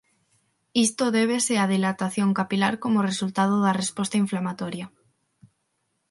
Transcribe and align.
Isto 0.85 1.05
débese 1.17 1.53
á 1.63 1.65
dilatación 1.73 2.29
capilar 2.39 2.73
como 2.83 3.05
resultado 3.09 3.55
da 3.65 3.77
resposta 3.81 4.19
inflamatoria. 4.23 4.85